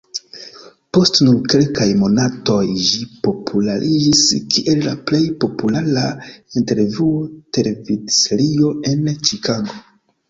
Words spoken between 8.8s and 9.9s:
en Ĉikago.